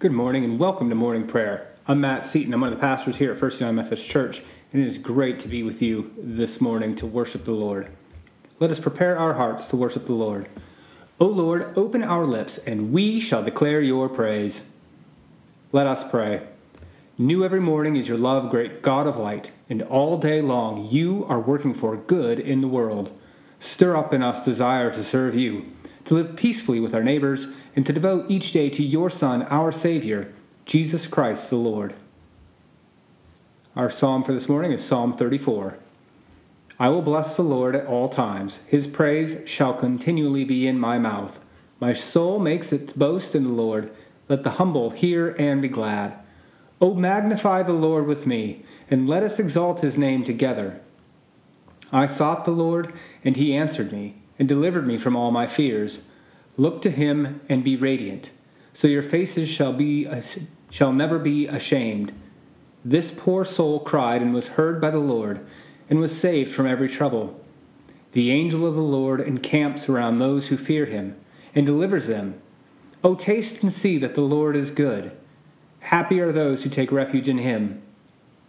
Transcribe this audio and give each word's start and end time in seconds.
Good 0.00 0.12
morning 0.12 0.44
and 0.44 0.60
welcome 0.60 0.88
to 0.90 0.94
morning 0.94 1.26
prayer. 1.26 1.66
I'm 1.88 2.00
Matt 2.00 2.24
Seaton. 2.24 2.54
I'm 2.54 2.60
one 2.60 2.72
of 2.72 2.78
the 2.78 2.80
pastors 2.80 3.16
here 3.16 3.32
at 3.32 3.36
First 3.36 3.58
United 3.58 3.74
Methodist 3.74 4.08
Church, 4.08 4.42
and 4.72 4.80
it 4.80 4.86
is 4.86 4.96
great 4.96 5.40
to 5.40 5.48
be 5.48 5.64
with 5.64 5.82
you 5.82 6.12
this 6.16 6.60
morning 6.60 6.94
to 6.94 7.04
worship 7.04 7.44
the 7.44 7.50
Lord. 7.50 7.88
Let 8.60 8.70
us 8.70 8.78
prepare 8.78 9.18
our 9.18 9.34
hearts 9.34 9.66
to 9.66 9.76
worship 9.76 10.06
the 10.06 10.12
Lord. 10.12 10.46
O 11.18 11.26
Lord, 11.26 11.76
open 11.76 12.04
our 12.04 12.26
lips, 12.26 12.58
and 12.58 12.92
we 12.92 13.18
shall 13.18 13.42
declare 13.42 13.80
your 13.80 14.08
praise. 14.08 14.68
Let 15.72 15.88
us 15.88 16.08
pray. 16.08 16.46
New 17.18 17.44
every 17.44 17.58
morning 17.58 17.96
is 17.96 18.06
your 18.06 18.18
love, 18.18 18.52
great 18.52 18.82
God 18.82 19.08
of 19.08 19.16
light, 19.16 19.50
and 19.68 19.82
all 19.82 20.16
day 20.16 20.40
long 20.40 20.86
you 20.86 21.26
are 21.28 21.40
working 21.40 21.74
for 21.74 21.96
good 21.96 22.38
in 22.38 22.60
the 22.60 22.68
world. 22.68 23.10
Stir 23.58 23.96
up 23.96 24.14
in 24.14 24.22
us 24.22 24.44
desire 24.44 24.92
to 24.92 25.02
serve 25.02 25.34
you 25.34 25.66
to 26.08 26.14
live 26.14 26.36
peacefully 26.36 26.80
with 26.80 26.94
our 26.94 27.04
neighbors, 27.04 27.48
and 27.78 27.86
to 27.86 27.92
devote 27.92 28.28
each 28.28 28.50
day 28.50 28.68
to 28.68 28.82
your 28.82 29.08
Son, 29.08 29.44
our 29.44 29.70
Savior, 29.70 30.32
Jesus 30.66 31.06
Christ 31.06 31.48
the 31.48 31.54
Lord. 31.54 31.94
Our 33.76 33.88
psalm 33.88 34.24
for 34.24 34.32
this 34.32 34.48
morning 34.48 34.72
is 34.72 34.84
Psalm 34.84 35.12
34. 35.12 35.78
I 36.80 36.88
will 36.88 37.02
bless 37.02 37.36
the 37.36 37.44
Lord 37.44 37.76
at 37.76 37.86
all 37.86 38.08
times. 38.08 38.56
His 38.66 38.88
praise 38.88 39.48
shall 39.48 39.74
continually 39.74 40.42
be 40.42 40.66
in 40.66 40.76
my 40.76 40.98
mouth. 40.98 41.38
My 41.78 41.92
soul 41.92 42.40
makes 42.40 42.72
its 42.72 42.94
boast 42.94 43.36
in 43.36 43.44
the 43.44 43.50
Lord. 43.50 43.92
Let 44.28 44.42
the 44.42 44.58
humble 44.58 44.90
hear 44.90 45.36
and 45.38 45.62
be 45.62 45.68
glad. 45.68 46.18
O 46.80 46.94
magnify 46.94 47.62
the 47.62 47.74
Lord 47.74 48.08
with 48.08 48.26
me, 48.26 48.64
and 48.90 49.08
let 49.08 49.22
us 49.22 49.38
exalt 49.38 49.82
his 49.82 49.96
name 49.96 50.24
together. 50.24 50.80
I 51.92 52.06
sought 52.06 52.44
the 52.44 52.50
Lord, 52.50 52.92
and 53.22 53.36
he 53.36 53.54
answered 53.54 53.92
me 53.92 54.16
and 54.36 54.48
delivered 54.48 54.84
me 54.84 54.98
from 54.98 55.14
all 55.14 55.30
my 55.30 55.46
fears. 55.46 56.02
Look 56.58 56.82
to 56.82 56.90
him 56.90 57.40
and 57.48 57.64
be 57.64 57.76
radiant, 57.76 58.30
so 58.74 58.88
your 58.88 59.02
faces 59.02 59.48
shall 59.48 59.72
be 59.72 60.06
shall 60.70 60.92
never 60.92 61.18
be 61.18 61.46
ashamed. 61.46 62.12
This 62.84 63.12
poor 63.16 63.44
soul 63.44 63.80
cried 63.80 64.20
and 64.20 64.34
was 64.34 64.48
heard 64.48 64.80
by 64.80 64.90
the 64.90 64.98
Lord, 64.98 65.40
and 65.88 66.00
was 66.00 66.18
saved 66.18 66.50
from 66.50 66.66
every 66.66 66.88
trouble. 66.88 67.40
The 68.12 68.32
angel 68.32 68.66
of 68.66 68.74
the 68.74 68.80
Lord 68.80 69.20
encamps 69.20 69.88
around 69.88 70.16
those 70.16 70.48
who 70.48 70.56
fear 70.56 70.86
him, 70.86 71.16
and 71.54 71.64
delivers 71.64 72.08
them. 72.08 72.40
O 73.04 73.14
taste 73.14 73.62
and 73.62 73.72
see 73.72 73.96
that 73.98 74.16
the 74.16 74.22
Lord 74.22 74.56
is 74.56 74.72
good. 74.72 75.12
Happy 75.80 76.18
are 76.18 76.32
those 76.32 76.64
who 76.64 76.70
take 76.70 76.90
refuge 76.90 77.28
in 77.28 77.38
him. 77.38 77.80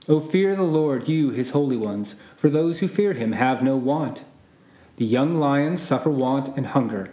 O 0.08 0.20
fear 0.20 0.56
the 0.56 0.64
Lord, 0.64 1.08
you 1.08 1.30
his 1.30 1.52
holy 1.52 1.78
ones, 1.78 2.16
for 2.36 2.50
those 2.50 2.80
who 2.80 2.88
fear 2.88 3.14
him 3.14 3.34
have 3.34 3.62
no 3.62 3.78
want. 3.78 4.24
The 4.98 5.06
young 5.06 5.36
lions 5.36 5.82
suffer 5.82 6.10
want 6.10 6.58
and 6.58 6.66
hunger, 6.66 7.12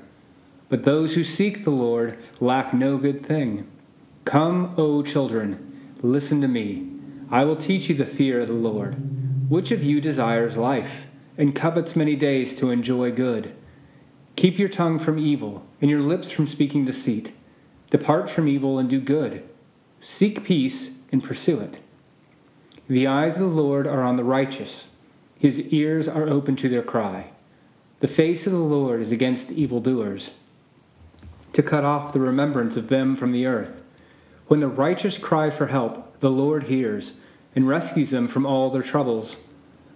but 0.69 0.85
those 0.85 1.15
who 1.15 1.25
seek 1.25 1.65
the 1.65 1.71
Lord 1.71 2.19
lack 2.41 2.75
no 2.75 2.99
good 2.99 3.25
thing. 3.25 3.67
Come, 4.25 4.75
O 4.77 5.03
children, 5.03 5.95
listen 6.03 6.41
to 6.41 6.49
me. 6.49 6.91
I 7.31 7.45
will 7.45 7.57
teach 7.57 7.89
you 7.89 7.95
the 7.95 8.05
fear 8.05 8.41
of 8.41 8.49
the 8.49 8.55
Lord. 8.55 8.97
Which 9.49 9.71
of 9.71 9.85
you 9.85 10.01
desires 10.01 10.57
life, 10.57 11.07
and 11.39 11.55
covets 11.55 11.95
many 11.95 12.17
days 12.17 12.55
to 12.57 12.71
enjoy 12.71 13.13
good? 13.13 13.53
Keep 14.35 14.59
your 14.59 14.69
tongue 14.69 14.99
from 14.99 15.19
evil, 15.19 15.65
and 15.81 15.91
your 15.91 16.03
lips 16.03 16.31
from 16.31 16.47
speaking 16.47 16.85
deceit. 16.85 17.33
Depart 17.91 18.29
from 18.29 18.49
evil 18.49 18.79
and 18.79 18.91
do 18.91 19.01
good. 19.01 19.49
Seek 20.01 20.45
peace 20.45 20.99
and 21.13 21.23
pursue 21.23 21.61
it. 21.61 21.79
The 22.89 23.07
eyes 23.07 23.37
of 23.37 23.43
the 23.43 23.49
Lord 23.49 23.87
are 23.87 24.03
on 24.03 24.17
the 24.17 24.25
righteous, 24.25 24.93
his 25.39 25.69
ears 25.73 26.09
are 26.09 26.29
open 26.29 26.57
to 26.57 26.69
their 26.69 26.83
cry. 26.83 27.31
The 28.01 28.09
face 28.09 28.47
of 28.47 28.53
the 28.53 28.59
Lord 28.59 29.01
is 29.01 29.13
against 29.13 29.51
evildoers, 29.53 30.31
to 31.57 31.63
cut 31.63 31.85
off 31.85 32.13
the 32.13 32.21
remembrance 32.21 32.77
of 32.77 32.89
them 32.89 33.17
from 33.17 33.33
the 33.33 33.47
earth. 33.47 33.83
When 34.47 34.61
the 34.61 34.69
righteous 34.69 35.17
cry 35.17 35.49
for 35.49 35.69
help, 35.69 36.21
the 36.21 36.31
Lord 36.31 36.65
hears 36.65 37.15
and 37.55 37.67
rescues 37.67 38.11
them 38.11 38.29
from 38.29 38.45
all 38.45 38.69
their 38.69 38.83
troubles. 38.83 39.39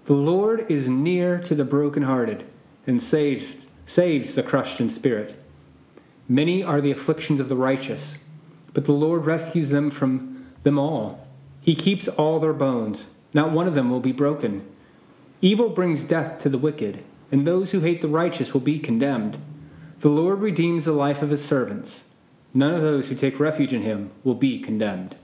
The 0.07 0.15
Lord 0.15 0.65
is 0.71 0.89
near 0.89 1.39
to 1.41 1.55
the 1.55 1.67
brokenhearted 1.67 2.47
and 2.87 3.03
saves, 3.03 3.67
saves 3.85 4.35
the 4.35 4.43
crushed 4.43 4.81
in 4.81 4.89
spirit. 4.89 5.39
Many 6.27 6.63
are 6.63 6.81
the 6.81 6.93
afflictions 6.93 7.41
of 7.41 7.51
the 7.51 7.57
righteous, 7.57 8.17
but 8.73 8.87
the 8.87 8.93
Lord 8.93 9.27
rescues 9.27 9.69
them 9.69 9.91
from 9.91 10.47
them 10.63 10.79
all. 10.79 11.29
He 11.61 11.75
keeps 11.75 12.09
all 12.09 12.41
their 12.41 12.55
bones, 12.55 13.11
not 13.35 13.53
one 13.53 13.69
of 13.69 13.75
them 13.75 13.91
will 13.91 14.01
be 14.01 14.13
broken. 14.13 14.67
Evil 15.43 15.69
brings 15.69 16.05
death 16.05 16.41
to 16.41 16.49
the 16.49 16.57
wicked 16.57 17.05
and 17.31 17.47
those 17.47 17.73
who 17.73 17.81
hate 17.81 18.01
the 18.01 18.09
righteous 18.09 18.55
will 18.55 18.63
be 18.63 18.79
condemned. 18.79 19.39
The 20.01 20.09
Lord 20.09 20.41
redeems 20.41 20.87
the 20.87 20.93
life 20.93 21.21
of 21.21 21.29
his 21.29 21.45
servants. 21.45 22.05
None 22.55 22.73
of 22.73 22.81
those 22.81 23.11
who 23.11 23.15
take 23.15 23.39
refuge 23.39 23.75
in 23.75 23.83
him 23.83 24.11
will 24.25 24.35
be 24.35 24.59
condemned. 24.59 25.15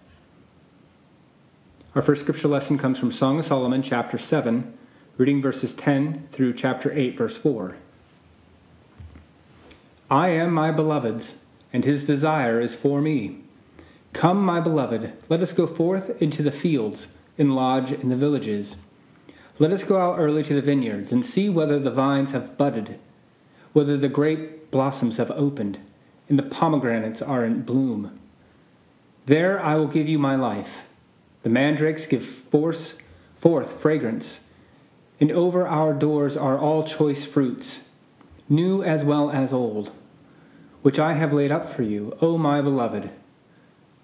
Our 1.95 2.03
first 2.03 2.21
scripture 2.21 2.49
lesson 2.49 2.77
comes 2.77 2.99
from 2.99 3.11
Song 3.11 3.39
of 3.39 3.47
Solomon, 3.47 3.81
chapter 3.83 4.19
7, 4.19 4.77
reading 5.17 5.41
verses 5.41 5.73
10 5.73 6.27
through 6.29 6.53
chapter 6.53 6.93
8, 6.93 7.17
verse 7.17 7.39
4. 7.39 7.77
I 10.11 10.29
am 10.29 10.53
my 10.53 10.71
beloved's, 10.71 11.43
and 11.73 11.87
his 11.87 12.05
desire 12.05 12.61
is 12.61 12.75
for 12.75 13.01
me. 13.01 13.39
Come, 14.13 14.45
my 14.45 14.61
beloved, 14.61 15.11
let 15.31 15.41
us 15.41 15.55
go 15.55 15.67
forth 15.67 16.21
into 16.21 16.43
the 16.43 16.53
fields, 16.53 17.15
and 17.39 17.57
lodge 17.57 17.93
in 17.93 18.11
the 18.11 18.15
villages. 18.17 18.77
Let 19.59 19.73
us 19.73 19.85
go 19.85 19.97
out 19.97 20.19
early 20.19 20.43
to 20.43 20.53
the 20.53 20.61
vineyards 20.61 21.13
and 21.13 21.25
see 21.25 21.49
whether 21.49 21.79
the 21.79 21.91
vines 21.91 22.33
have 22.33 22.59
budded, 22.59 22.99
whether 23.77 23.99
the 23.99 24.09
grape 24.09 24.71
blossoms 24.71 25.19
have 25.19 25.31
opened, 25.33 25.77
and 26.31 26.39
the 26.39 26.43
pomegranates 26.43 27.21
are 27.21 27.45
in 27.45 27.61
bloom. 27.61 28.19
There 29.27 29.63
I 29.63 29.75
will 29.75 29.87
give 29.87 30.09
you 30.09 30.19
my 30.19 30.35
life. 30.35 30.87
The 31.43 31.51
mandrakes 31.51 32.07
give 32.07 32.25
force, 32.25 32.97
forth 33.37 33.71
fragrance, 33.71 34.49
and 35.21 35.31
over 35.31 35.67
our 35.67 35.93
doors 35.93 36.39
are 36.39 36.59
all 36.59 36.85
choice 36.85 37.27
fruits, 37.27 37.87
new 38.49 38.83
as 38.83 39.05
well 39.05 39.31
as 39.31 39.53
old, 39.53 39.95
which 40.81 40.99
I 40.99 41.13
have 41.13 41.35
laid 41.35 41.53
up 41.53 41.69
for 41.69 41.83
you, 41.83 42.17
O 42.23 42.39
my 42.39 42.63
beloved. 42.63 43.11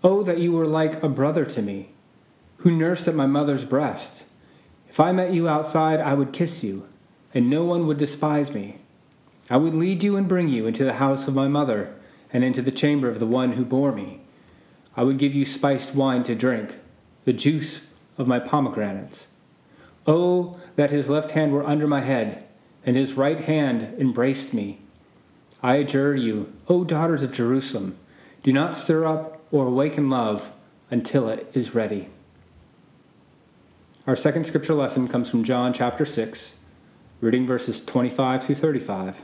Oh, 0.04 0.22
that 0.22 0.36
you 0.36 0.52
were 0.52 0.66
like 0.66 1.02
a 1.02 1.08
brother 1.08 1.46
to 1.46 1.62
me, 1.62 1.88
who 2.58 2.70
nursed 2.70 3.08
at 3.08 3.14
my 3.14 3.26
mother's 3.26 3.64
breast. 3.64 4.24
If 4.90 5.00
I 5.00 5.12
met 5.12 5.32
you 5.32 5.48
outside, 5.48 5.98
I 5.98 6.12
would 6.12 6.34
kiss 6.34 6.62
you, 6.62 6.90
and 7.32 7.48
no 7.48 7.64
one 7.64 7.86
would 7.86 7.96
despise 7.96 8.52
me. 8.52 8.76
I 9.50 9.56
would 9.56 9.74
lead 9.74 10.02
you 10.02 10.16
and 10.16 10.28
bring 10.28 10.48
you 10.48 10.66
into 10.66 10.84
the 10.84 10.94
house 10.94 11.28
of 11.28 11.34
my 11.34 11.48
mother, 11.48 11.94
and 12.32 12.42
into 12.42 12.62
the 12.62 12.70
chamber 12.70 13.08
of 13.08 13.18
the 13.18 13.26
one 13.26 13.52
who 13.52 13.64
bore 13.64 13.92
me. 13.92 14.20
I 14.96 15.02
would 15.02 15.18
give 15.18 15.34
you 15.34 15.44
spiced 15.44 15.94
wine 15.94 16.22
to 16.24 16.34
drink, 16.34 16.76
the 17.24 17.32
juice 17.32 17.86
of 18.18 18.26
my 18.26 18.38
pomegranates. 18.38 19.28
Oh, 20.06 20.60
that 20.76 20.90
his 20.90 21.08
left 21.08 21.32
hand 21.32 21.52
were 21.52 21.66
under 21.66 21.86
my 21.86 22.00
head, 22.00 22.44
and 22.84 22.96
his 22.96 23.14
right 23.14 23.40
hand 23.40 23.98
embraced 24.00 24.52
me. 24.52 24.78
I 25.62 25.76
adjure 25.76 26.16
you, 26.16 26.52
O 26.68 26.84
daughters 26.84 27.22
of 27.22 27.32
Jerusalem, 27.32 27.96
do 28.42 28.52
not 28.52 28.76
stir 28.76 29.04
up 29.04 29.40
or 29.52 29.66
awaken 29.66 30.10
love 30.10 30.50
until 30.90 31.28
it 31.28 31.48
is 31.54 31.74
ready. 31.74 32.08
Our 34.06 34.16
second 34.16 34.44
scripture 34.44 34.74
lesson 34.74 35.06
comes 35.06 35.30
from 35.30 35.44
John 35.44 35.72
chapter 35.72 36.04
6, 36.04 36.54
reading 37.20 37.46
verses 37.46 37.84
25 37.84 38.44
through 38.44 38.54
35. 38.56 39.22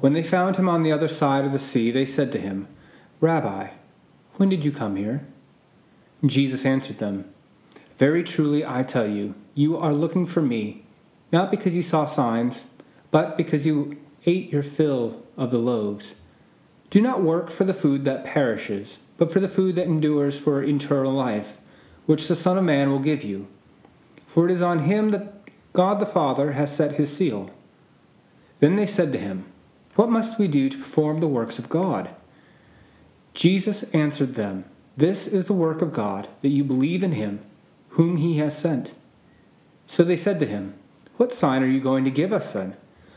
When 0.00 0.12
they 0.12 0.22
found 0.22 0.56
him 0.56 0.68
on 0.68 0.82
the 0.82 0.92
other 0.92 1.08
side 1.08 1.44
of 1.44 1.52
the 1.52 1.58
sea, 1.58 1.90
they 1.90 2.06
said 2.06 2.32
to 2.32 2.38
him, 2.38 2.68
Rabbi, 3.20 3.68
when 4.36 4.48
did 4.48 4.64
you 4.64 4.72
come 4.72 4.96
here? 4.96 5.26
Jesus 6.24 6.64
answered 6.64 6.98
them, 6.98 7.24
Very 7.98 8.22
truly 8.22 8.64
I 8.64 8.82
tell 8.82 9.08
you, 9.08 9.34
you 9.54 9.76
are 9.76 9.92
looking 9.92 10.26
for 10.26 10.42
me, 10.42 10.84
not 11.32 11.50
because 11.50 11.76
you 11.76 11.82
saw 11.82 12.06
signs, 12.06 12.64
but 13.10 13.36
because 13.36 13.66
you 13.66 13.96
ate 14.26 14.52
your 14.52 14.62
fill 14.62 15.22
of 15.36 15.50
the 15.50 15.58
loaves. 15.58 16.14
Do 16.90 17.00
not 17.00 17.22
work 17.22 17.50
for 17.50 17.64
the 17.64 17.74
food 17.74 18.04
that 18.04 18.24
perishes, 18.24 18.98
but 19.16 19.32
for 19.32 19.40
the 19.40 19.48
food 19.48 19.76
that 19.76 19.86
endures 19.86 20.38
for 20.38 20.62
eternal 20.62 21.12
life 21.12 21.58
which 22.06 22.28
the 22.28 22.36
Son 22.36 22.58
of 22.58 22.64
Man 22.64 22.90
will 22.90 22.98
give 22.98 23.24
you. 23.24 23.46
For 24.26 24.48
it 24.48 24.52
is 24.52 24.62
on 24.62 24.80
him 24.80 25.10
that 25.10 25.32
God 25.72 26.00
the 26.00 26.06
Father 26.06 26.52
has 26.52 26.74
set 26.74 26.96
his 26.96 27.14
seal. 27.14 27.50
Then 28.60 28.76
they 28.76 28.86
said 28.86 29.12
to 29.12 29.18
him, 29.18 29.44
What 29.96 30.10
must 30.10 30.38
we 30.38 30.48
do 30.48 30.68
to 30.68 30.78
perform 30.78 31.20
the 31.20 31.28
works 31.28 31.58
of 31.58 31.68
God? 31.68 32.10
Jesus 33.32 33.84
answered 33.94 34.34
them, 34.34 34.64
This 34.96 35.26
is 35.26 35.46
the 35.46 35.52
work 35.52 35.82
of 35.82 35.92
God, 35.92 36.28
that 36.42 36.48
you 36.48 36.64
believe 36.64 37.02
in 37.02 37.12
him, 37.12 37.40
whom 37.90 38.16
he 38.16 38.38
has 38.38 38.56
sent. 38.56 38.92
So 39.86 40.02
they 40.02 40.16
said 40.16 40.40
to 40.40 40.46
him, 40.46 40.74
What 41.16 41.32
sign 41.32 41.62
are 41.62 41.68
you 41.68 41.80
going 41.80 42.04
to 42.04 42.10
give 42.10 42.32
us 42.32 42.50
then, 42.52 42.76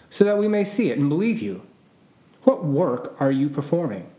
so 0.09 0.23
that 0.23 0.37
we 0.37 0.47
may 0.47 0.63
see 0.63 0.91
it 0.91 0.97
and 0.97 1.09
believe 1.09 1.41
you? 1.41 1.63
What 2.43 2.63
work 2.63 3.15
are 3.19 3.31
you 3.31 3.49
performing? 3.49 4.09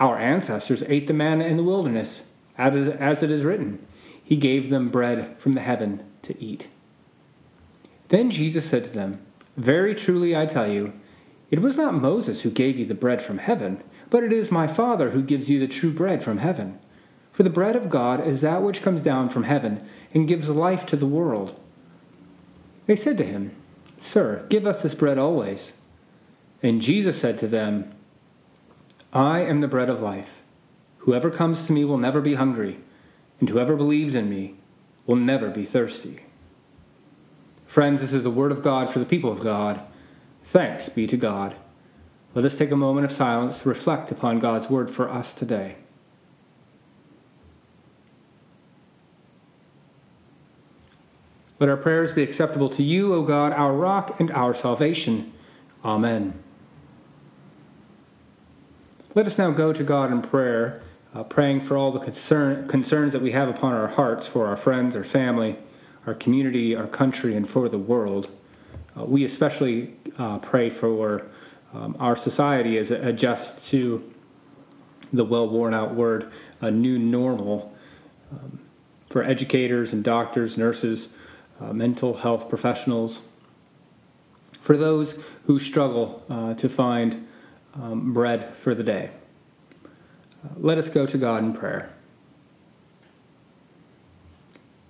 Our 0.00 0.18
ancestors 0.18 0.82
ate 0.88 1.06
the 1.06 1.12
manna 1.12 1.44
in 1.44 1.56
the 1.56 1.62
wilderness, 1.62 2.24
as 2.58 3.22
it 3.22 3.30
is 3.30 3.44
written 3.44 3.84
he 4.24 4.36
gave 4.36 4.70
them 4.70 4.88
bread 4.88 5.36
from 5.36 5.52
the 5.52 5.60
heaven 5.60 6.02
to 6.22 6.40
eat. 6.42 6.66
Then 8.08 8.30
Jesus 8.30 8.64
said 8.64 8.84
to 8.84 8.90
them, 8.90 9.20
Very 9.56 9.94
truly 9.94 10.34
I 10.34 10.46
tell 10.46 10.66
you, 10.66 10.94
it 11.54 11.62
was 11.62 11.76
not 11.76 11.94
Moses 11.94 12.40
who 12.40 12.50
gave 12.50 12.80
you 12.80 12.84
the 12.84 12.94
bread 12.94 13.22
from 13.22 13.38
heaven, 13.38 13.80
but 14.10 14.24
it 14.24 14.32
is 14.32 14.50
my 14.50 14.66
Father 14.66 15.10
who 15.10 15.22
gives 15.22 15.48
you 15.48 15.60
the 15.60 15.68
true 15.68 15.92
bread 15.92 16.20
from 16.20 16.38
heaven. 16.38 16.80
For 17.30 17.44
the 17.44 17.48
bread 17.48 17.76
of 17.76 17.88
God 17.88 18.26
is 18.26 18.40
that 18.40 18.60
which 18.60 18.82
comes 18.82 19.04
down 19.04 19.28
from 19.28 19.44
heaven 19.44 19.88
and 20.12 20.26
gives 20.26 20.48
life 20.48 20.84
to 20.86 20.96
the 20.96 21.06
world. 21.06 21.60
They 22.86 22.96
said 22.96 23.16
to 23.18 23.24
him, 23.24 23.54
Sir, 23.98 24.44
give 24.48 24.66
us 24.66 24.82
this 24.82 24.96
bread 24.96 25.16
always. 25.16 25.70
And 26.60 26.82
Jesus 26.82 27.20
said 27.20 27.38
to 27.38 27.46
them, 27.46 27.88
I 29.12 29.42
am 29.42 29.60
the 29.60 29.68
bread 29.68 29.88
of 29.88 30.02
life. 30.02 30.42
Whoever 30.98 31.30
comes 31.30 31.68
to 31.68 31.72
me 31.72 31.84
will 31.84 31.98
never 31.98 32.20
be 32.20 32.34
hungry, 32.34 32.78
and 33.38 33.48
whoever 33.48 33.76
believes 33.76 34.16
in 34.16 34.28
me 34.28 34.56
will 35.06 35.14
never 35.14 35.50
be 35.50 35.64
thirsty. 35.64 36.24
Friends, 37.64 38.00
this 38.00 38.12
is 38.12 38.24
the 38.24 38.30
word 38.30 38.50
of 38.50 38.64
God 38.64 38.90
for 38.90 38.98
the 38.98 39.04
people 39.04 39.30
of 39.30 39.38
God. 39.38 39.88
Thanks 40.44 40.88
be 40.88 41.06
to 41.06 41.16
God. 41.16 41.56
Let 42.34 42.44
us 42.44 42.56
take 42.58 42.70
a 42.70 42.76
moment 42.76 43.06
of 43.06 43.12
silence 43.12 43.60
to 43.60 43.68
reflect 43.68 44.10
upon 44.10 44.38
God's 44.38 44.68
word 44.68 44.90
for 44.90 45.08
us 45.08 45.32
today. 45.32 45.76
Let 51.58 51.70
our 51.70 51.76
prayers 51.76 52.12
be 52.12 52.22
acceptable 52.22 52.68
to 52.70 52.82
you, 52.82 53.14
O 53.14 53.22
God, 53.22 53.52
our 53.52 53.72
rock 53.72 54.18
and 54.20 54.30
our 54.32 54.52
salvation. 54.52 55.32
Amen. 55.84 56.38
Let 59.14 59.26
us 59.26 59.38
now 59.38 59.52
go 59.52 59.72
to 59.72 59.84
God 59.84 60.10
in 60.10 60.20
prayer, 60.20 60.82
uh, 61.14 61.22
praying 61.22 61.60
for 61.60 61.76
all 61.76 61.92
the 61.92 62.00
concern, 62.00 62.66
concerns 62.66 63.12
that 63.12 63.22
we 63.22 63.30
have 63.30 63.48
upon 63.48 63.72
our 63.72 63.86
hearts 63.86 64.26
for 64.26 64.46
our 64.48 64.56
friends, 64.56 64.96
our 64.96 65.04
family, 65.04 65.56
our 66.06 66.14
community, 66.14 66.74
our 66.74 66.88
country, 66.88 67.36
and 67.36 67.48
for 67.48 67.68
the 67.68 67.78
world. 67.78 68.28
Uh, 68.96 69.04
we 69.04 69.24
especially 69.24 69.94
uh, 70.18 70.38
pray 70.38 70.70
for 70.70 71.30
um, 71.72 71.96
our 71.98 72.14
society 72.16 72.78
as 72.78 72.90
it 72.90 73.04
adjusts 73.04 73.68
to 73.70 74.12
the 75.12 75.24
well 75.24 75.48
worn 75.48 75.74
out 75.74 75.94
word, 75.94 76.30
a 76.60 76.70
new 76.70 76.98
normal, 76.98 77.74
um, 78.32 78.60
for 79.06 79.22
educators 79.22 79.92
and 79.92 80.02
doctors, 80.02 80.56
nurses, 80.56 81.14
uh, 81.60 81.72
mental 81.72 82.18
health 82.18 82.48
professionals, 82.48 83.22
for 84.60 84.76
those 84.76 85.22
who 85.46 85.58
struggle 85.58 86.24
uh, 86.28 86.54
to 86.54 86.68
find 86.68 87.26
um, 87.80 88.12
bread 88.12 88.44
for 88.54 88.74
the 88.74 88.82
day. 88.82 89.10
Uh, 90.44 90.48
let 90.56 90.78
us 90.78 90.88
go 90.88 91.06
to 91.06 91.18
God 91.18 91.42
in 91.42 91.52
prayer. 91.52 91.90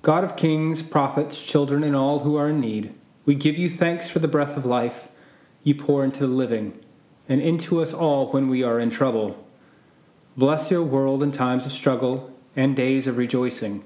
God 0.02 0.22
of 0.22 0.36
kings, 0.36 0.82
prophets, 0.82 1.42
children, 1.42 1.82
and 1.82 1.96
all 1.96 2.20
who 2.20 2.36
are 2.36 2.50
in 2.50 2.60
need, 2.60 2.92
we 3.26 3.34
give 3.34 3.58
you 3.58 3.70
thanks 3.70 4.10
for 4.10 4.18
the 4.18 4.28
breath 4.28 4.56
of 4.56 4.66
life 4.66 5.08
you 5.62 5.74
pour 5.74 6.04
into 6.04 6.26
the 6.26 6.32
living 6.32 6.78
and 7.28 7.40
into 7.40 7.80
us 7.80 7.94
all 7.94 8.30
when 8.30 8.48
we 8.48 8.62
are 8.62 8.78
in 8.78 8.90
trouble. 8.90 9.46
Bless 10.36 10.70
your 10.70 10.82
world 10.82 11.22
in 11.22 11.32
times 11.32 11.64
of 11.64 11.72
struggle 11.72 12.32
and 12.54 12.76
days 12.76 13.06
of 13.06 13.16
rejoicing. 13.16 13.82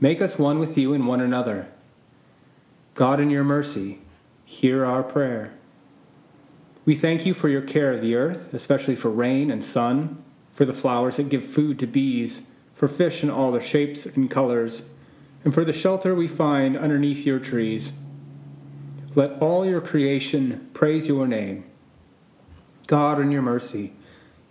Make 0.00 0.22
us 0.22 0.38
one 0.38 0.58
with 0.58 0.78
you 0.78 0.94
and 0.94 1.06
one 1.06 1.20
another. 1.20 1.68
God, 2.94 3.20
in 3.20 3.30
your 3.30 3.44
mercy, 3.44 3.98
hear 4.44 4.84
our 4.84 5.02
prayer. 5.02 5.52
We 6.84 6.94
thank 6.94 7.26
you 7.26 7.34
for 7.34 7.48
your 7.48 7.60
care 7.60 7.92
of 7.92 8.00
the 8.00 8.14
earth, 8.14 8.54
especially 8.54 8.96
for 8.96 9.10
rain 9.10 9.50
and 9.50 9.62
sun, 9.62 10.22
for 10.52 10.64
the 10.64 10.72
flowers 10.72 11.18
that 11.18 11.28
give 11.28 11.44
food 11.44 11.78
to 11.80 11.86
bees, 11.86 12.46
for 12.74 12.88
fish 12.88 13.22
in 13.22 13.30
all 13.30 13.52
their 13.52 13.60
shapes 13.60 14.06
and 14.06 14.30
colors, 14.30 14.88
and 15.44 15.52
for 15.52 15.64
the 15.64 15.72
shelter 15.72 16.14
we 16.14 16.26
find 16.26 16.76
underneath 16.76 17.26
your 17.26 17.38
trees. 17.38 17.92
Let 19.14 19.40
all 19.40 19.64
your 19.64 19.80
creation 19.80 20.68
praise 20.74 21.08
your 21.08 21.26
name. 21.26 21.64
God, 22.86 23.20
in 23.20 23.30
your 23.30 23.42
mercy, 23.42 23.92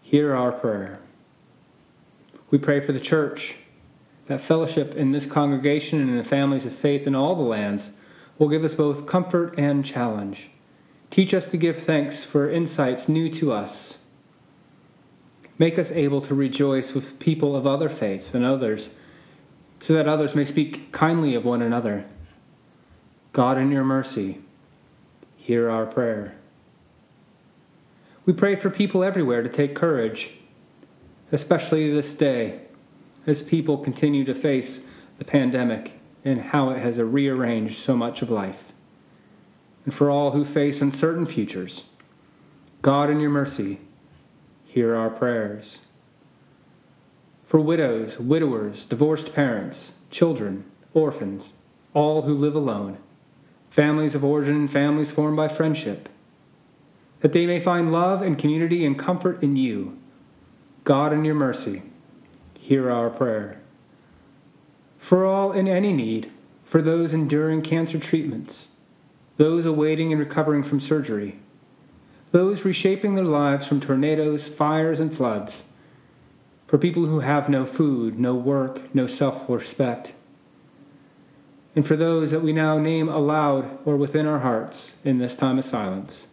hear 0.01 0.36
our 0.36 0.51
prayer. 0.51 1.00
We 2.50 2.57
pray 2.57 2.80
for 2.80 2.92
the 2.92 3.00
church, 3.00 3.56
that 4.27 4.42
fellowship 4.42 4.95
in 4.95 5.12
this 5.12 5.25
congregation 5.25 6.00
and 6.00 6.09
in 6.09 6.18
the 6.18 6.24
families 6.24 6.65
of 6.65 6.74
faith 6.74 7.07
in 7.07 7.15
all 7.15 7.36
the 7.36 7.44
lands 7.44 7.92
will 8.38 8.50
give 8.50 8.63
us 8.63 8.75
both 8.75 9.06
comfort 9.06 9.54
and 9.57 9.86
challenge. 9.86 10.50
Teach 11.09 11.33
us 11.33 11.50
to 11.51 11.57
give 11.57 11.77
thanks 11.77 12.24
for 12.24 12.50
insights 12.50 13.07
new 13.07 13.30
to 13.30 13.51
us. 13.51 14.00
Make 15.57 15.80
us 15.80 15.92
able 15.92 16.21
to 16.21 16.36
rejoice 16.36 16.94
with 16.94 17.19
people 17.19 17.56
of 17.56 17.65
other 17.65 17.89
faiths 17.89 18.33
and 18.33 18.45
others, 18.45 18.94
so 19.80 19.94
that 19.94 20.07
others 20.07 20.36
may 20.36 20.45
speak 20.45 20.92
kindly 20.92 21.33
of 21.36 21.45
one 21.45 21.62
another. 21.62 22.06
God, 23.33 23.57
in 23.57 23.71
your 23.71 23.83
mercy, 23.83 24.39
hear 25.47 25.69
our 25.69 25.85
prayer. 25.85 26.35
We 28.25 28.33
pray 28.33 28.57
for 28.57 28.69
people 28.69 29.01
everywhere 29.01 29.41
to 29.41 29.47
take 29.47 29.73
courage, 29.73 30.31
especially 31.31 31.89
this 31.89 32.11
day, 32.11 32.59
as 33.25 33.41
people 33.41 33.77
continue 33.77 34.25
to 34.25 34.35
face 34.35 34.85
the 35.17 35.23
pandemic 35.23 35.94
and 36.25 36.41
how 36.41 36.71
it 36.71 36.79
has 36.79 36.99
rearranged 36.99 37.77
so 37.77 37.95
much 37.95 38.21
of 38.21 38.29
life. 38.29 38.73
And 39.85 39.94
for 39.94 40.09
all 40.09 40.31
who 40.31 40.44
face 40.44 40.81
uncertain 40.81 41.25
futures, 41.25 41.85
God, 42.81 43.09
in 43.09 43.21
your 43.21 43.29
mercy, 43.29 43.79
hear 44.65 44.95
our 44.97 45.09
prayers. 45.09 45.77
For 47.45 47.61
widows, 47.61 48.19
widowers, 48.19 48.85
divorced 48.85 49.33
parents, 49.33 49.94
children, 50.11 50.65
orphans, 50.94 51.53
all 51.94 52.23
who 52.23 52.35
live 52.35 52.53
alone, 52.53 52.97
families 53.69 54.16
of 54.16 54.24
origin 54.24 54.56
and 54.56 54.72
families 54.72 55.12
formed 55.12 55.38
by 55.38 55.48
friendship, 55.48 56.10
that 57.22 57.34
they 57.34 57.46
may 57.46 57.60
find 57.60 57.92
love 57.92 58.22
and 58.22 58.38
community 58.38 58.86
and 58.86 58.98
comfort 58.98 59.42
in 59.42 59.56
you. 59.56 59.98
God, 60.84 61.14
in 61.14 61.25
your 61.25 61.36
mercy, 61.36 61.84
hear 62.58 62.90
our 62.90 63.10
prayer. 63.10 63.60
For 64.98 65.25
all 65.25 65.52
in 65.52 65.68
any 65.68 65.94
need, 65.94 66.31
for 66.64 66.81
those 66.81 67.14
enduring 67.14 67.62
cancer 67.62 68.00
treatments, 68.00 68.68
those 69.38 69.66
awaiting 69.66 70.12
and 70.12 70.19
recovering 70.19 70.64
from 70.64 70.80
surgery, 70.80 71.38
those 72.31 72.66
reshaping 72.66 73.16
their 73.16 73.25
lives 73.25 73.68
from 73.68 73.80
tornadoes, 73.80 74.50
fires, 74.50 75.00
and 75.00 75.14
floods, 75.14 75.66
for 76.66 76.78
people 76.78 77.06
who 77.06 77.22
have 77.22 77.48
no 77.48 77.66
food, 77.66 78.19
no 78.19 78.36
work, 78.36 78.94
no 78.94 79.08
self 79.08 79.50
respect 79.50 80.12
and 81.77 81.85
for 81.85 81.95
those 81.95 82.31
that 82.31 82.41
we 82.41 82.51
now 82.51 82.79
name 82.79 83.07
aloud 83.07 83.77
or 83.85 83.95
within 83.95 84.25
our 84.25 84.39
hearts 84.39 84.95
in 85.06 85.19
this 85.19 85.35
time 85.35 85.59
of 85.59 85.63
silence. 85.63 86.25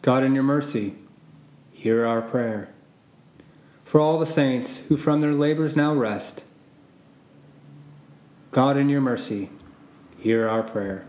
God, 0.00 0.22
in 0.22 0.32
your 0.32 0.44
mercy, 0.44 0.94
hear 1.72 2.06
our 2.06 2.22
prayer. 2.22 2.72
For 3.84 4.00
all 4.00 4.20
the 4.20 4.24
saints 4.24 4.76
who 4.86 4.96
from 4.96 5.20
their 5.20 5.32
labors 5.32 5.74
now 5.74 5.92
rest, 5.92 6.44
God, 8.52 8.76
in 8.76 8.88
your 8.88 9.00
mercy, 9.00 9.50
hear 10.20 10.48
our 10.48 10.62
prayer. 10.62 11.04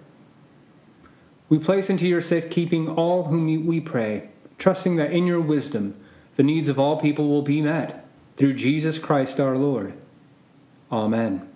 We 1.50 1.60
place 1.60 1.88
into 1.88 2.08
your 2.08 2.24
safekeeping 2.24 2.90
all 2.90 3.26
whom 3.26 3.68
we 3.68 3.80
pray 3.80 4.30
trusting 4.58 4.96
that 4.96 5.12
in 5.12 5.28
your 5.28 5.42
wisdom 5.42 5.96
the 6.36 6.44
needs 6.44 6.70
of 6.70 6.80
all 6.80 7.00
people 7.00 7.28
will 7.28 7.42
be 7.42 7.62
met 7.62 8.06
through 8.36 8.54
Jesus 8.54 9.00
Christ 9.00 9.40
our 9.40 9.58
Lord. 9.58 9.94
Amen. 10.92 11.48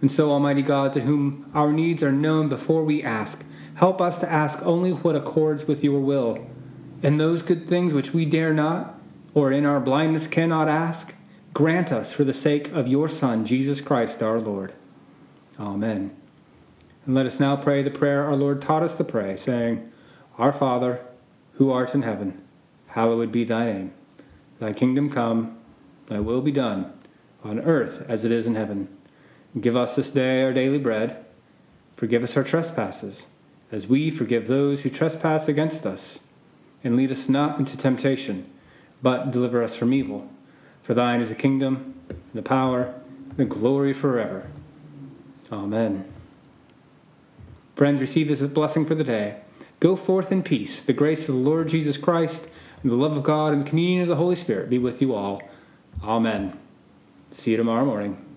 And 0.00 0.12
so, 0.12 0.30
Almighty 0.30 0.62
God, 0.62 0.92
to 0.94 1.00
whom 1.00 1.50
our 1.54 1.72
needs 1.72 2.02
are 2.02 2.12
known 2.12 2.48
before 2.48 2.84
we 2.84 3.02
ask, 3.02 3.46
help 3.76 4.00
us 4.00 4.18
to 4.18 4.30
ask 4.30 4.60
only 4.66 4.90
what 4.90 5.16
accords 5.16 5.66
with 5.66 5.82
your 5.82 6.00
will, 6.00 6.46
and 7.02 7.18
those 7.18 7.40
good 7.40 7.68
things 7.68 7.94
which 7.94 8.12
we 8.12 8.24
dare 8.24 8.52
not, 8.52 8.98
or 9.32 9.50
in 9.52 9.64
our 9.64 9.80
blindness 9.80 10.26
cannot 10.26 10.68
ask, 10.68 11.14
grant 11.54 11.92
us 11.92 12.12
for 12.12 12.24
the 12.24 12.34
sake 12.34 12.70
of 12.72 12.88
your 12.88 13.08
Son, 13.08 13.44
Jesus 13.44 13.80
Christ 13.80 14.22
our 14.22 14.40
Lord. 14.40 14.72
Amen. 15.58 16.14
And 17.06 17.14
let 17.14 17.26
us 17.26 17.40
now 17.40 17.56
pray 17.56 17.82
the 17.82 17.90
prayer 17.90 18.24
our 18.24 18.36
Lord 18.36 18.60
taught 18.60 18.82
us 18.82 18.96
to 18.96 19.04
pray, 19.04 19.36
saying, 19.36 19.91
our 20.38 20.52
Father, 20.52 21.00
who 21.54 21.70
art 21.70 21.94
in 21.94 22.02
heaven, 22.02 22.40
hallowed 22.88 23.30
be 23.30 23.44
thy 23.44 23.66
name. 23.66 23.92
Thy 24.58 24.72
kingdom 24.72 25.10
come, 25.10 25.58
thy 26.06 26.20
will 26.20 26.40
be 26.40 26.52
done, 26.52 26.92
on 27.44 27.58
earth 27.60 28.04
as 28.08 28.24
it 28.24 28.32
is 28.32 28.46
in 28.46 28.54
heaven. 28.54 28.88
Give 29.60 29.76
us 29.76 29.96
this 29.96 30.10
day 30.10 30.42
our 30.42 30.52
daily 30.52 30.78
bread. 30.78 31.24
Forgive 31.96 32.22
us 32.22 32.36
our 32.36 32.44
trespasses, 32.44 33.26
as 33.70 33.86
we 33.86 34.10
forgive 34.10 34.46
those 34.46 34.82
who 34.82 34.90
trespass 34.90 35.48
against 35.48 35.84
us. 35.84 36.20
And 36.84 36.96
lead 36.96 37.12
us 37.12 37.28
not 37.28 37.58
into 37.58 37.76
temptation, 37.76 38.50
but 39.02 39.30
deliver 39.30 39.62
us 39.62 39.76
from 39.76 39.92
evil. 39.92 40.28
For 40.82 40.94
thine 40.94 41.20
is 41.20 41.28
the 41.28 41.34
kingdom, 41.36 41.94
and 42.08 42.20
the 42.34 42.42
power, 42.42 42.94
and 43.30 43.36
the 43.36 43.44
glory 43.44 43.92
forever. 43.92 44.48
Amen. 45.52 46.04
Friends, 47.76 48.00
receive 48.00 48.28
this 48.28 48.42
blessing 48.42 48.86
for 48.86 48.94
the 48.94 49.04
day. 49.04 49.40
Go 49.82 49.96
forth 49.96 50.30
in 50.30 50.44
peace. 50.44 50.80
The 50.80 50.92
grace 50.92 51.28
of 51.28 51.34
the 51.34 51.40
Lord 51.40 51.68
Jesus 51.68 51.96
Christ 51.96 52.46
and 52.84 52.92
the 52.92 52.94
love 52.94 53.16
of 53.16 53.24
God 53.24 53.52
and 53.52 53.66
the 53.66 53.68
communion 53.68 54.02
of 54.02 54.06
the 54.06 54.14
Holy 54.14 54.36
Spirit 54.36 54.70
be 54.70 54.78
with 54.78 55.02
you 55.02 55.12
all. 55.12 55.42
Amen. 56.04 56.56
See 57.32 57.50
you 57.50 57.56
tomorrow 57.56 57.84
morning. 57.84 58.31